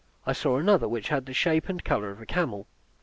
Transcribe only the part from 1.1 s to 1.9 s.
the shape and